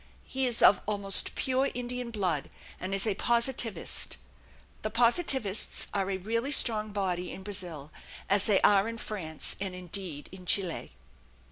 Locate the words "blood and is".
2.09-3.05